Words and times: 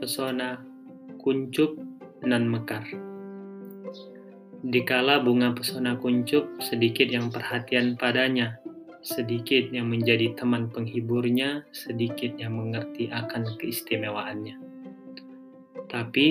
pesona, 0.00 0.56
kuncup 1.20 1.76
nan 2.24 2.48
mekar. 2.48 2.84
Dikala 4.64 5.20
bunga 5.20 5.52
pesona 5.52 6.00
kuncup, 6.00 6.48
sedikit 6.64 7.12
yang 7.12 7.28
perhatian 7.28 8.00
padanya, 8.00 8.56
sedikit 9.04 9.68
yang 9.68 9.92
menjadi 9.92 10.32
teman 10.32 10.72
penghiburnya, 10.72 11.68
sedikit 11.76 12.32
yang 12.40 12.56
mengerti 12.56 13.12
akan 13.12 13.60
keistimewaannya. 13.60 14.56
Tapi 15.92 16.26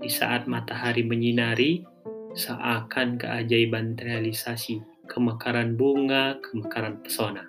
di 0.00 0.10
saat 0.10 0.48
matahari 0.48 1.04
menyinari, 1.04 1.84
seakan 2.32 3.20
keajaiban 3.20 3.92
terrealisasi, 3.92 4.80
kemekaran 5.04 5.76
bunga, 5.76 6.40
kemekaran 6.40 7.04
pesona, 7.04 7.44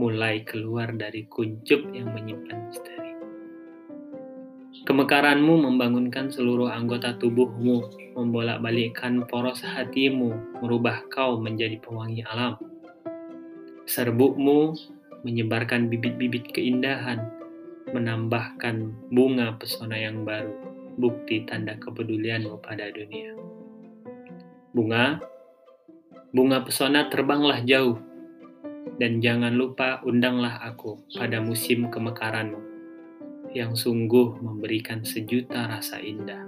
mulai 0.00 0.48
keluar 0.48 0.96
dari 0.96 1.28
kuncup 1.28 1.84
yang 1.92 2.08
menyimpan 2.16 2.72
misteri. 2.72 2.97
Kemekaranmu 4.88 5.68
membangunkan 5.68 6.32
seluruh 6.32 6.72
anggota 6.72 7.12
tubuhmu, 7.20 7.92
membolak-balikkan 8.16 9.20
poros 9.28 9.60
hatimu, 9.60 10.32
merubah 10.64 11.04
kau 11.12 11.36
menjadi 11.36 11.76
pewangi 11.76 12.24
alam. 12.24 12.56
Serbukmu 13.84 14.72
menyebarkan 15.28 15.92
bibit-bibit 15.92 16.48
keindahan, 16.56 17.20
menambahkan 17.92 18.88
bunga 19.12 19.60
pesona 19.60 20.00
yang 20.00 20.24
baru, 20.24 20.56
bukti 20.96 21.44
tanda 21.44 21.76
kepedulianmu 21.76 22.56
pada 22.64 22.88
dunia. 22.88 23.36
Bunga, 24.72 25.20
bunga 26.32 26.64
pesona 26.64 27.12
terbanglah 27.12 27.60
jauh, 27.60 28.00
dan 28.96 29.20
jangan 29.20 29.52
lupa 29.52 30.00
undanglah 30.08 30.56
aku 30.64 30.96
pada 31.12 31.44
musim 31.44 31.92
kemekaranmu 31.92 32.77
yang 33.56 33.72
sungguh 33.72 34.40
memberikan 34.40 35.04
sejuta 35.04 35.68
rasa 35.68 36.00
indah. 36.00 36.44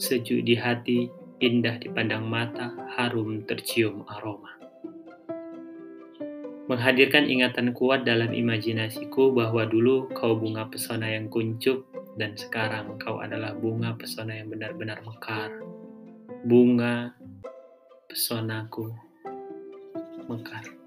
Sejuk 0.00 0.44
di 0.48 0.56
hati, 0.56 1.12
indah 1.40 1.76
dipandang 1.76 2.24
mata, 2.24 2.72
harum 2.96 3.44
tercium 3.44 4.04
aroma. 4.08 4.56
Menghadirkan 6.70 7.26
ingatan 7.26 7.74
kuat 7.74 8.06
dalam 8.06 8.30
imajinasiku 8.30 9.34
bahwa 9.34 9.66
dulu 9.66 10.06
kau 10.14 10.38
bunga 10.38 10.70
pesona 10.70 11.10
yang 11.10 11.26
kuncup 11.26 11.82
dan 12.14 12.38
sekarang 12.38 12.94
kau 13.02 13.18
adalah 13.18 13.58
bunga 13.58 13.98
pesona 13.98 14.38
yang 14.38 14.48
benar-benar 14.54 15.02
mekar. 15.02 15.50
Bunga 16.46 17.10
pesonaku 18.06 18.94
mekar. 20.30 20.79